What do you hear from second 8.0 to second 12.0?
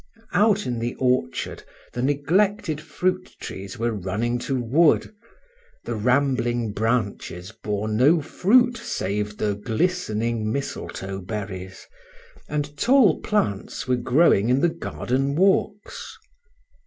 fruit save the glistening mistletoe berries,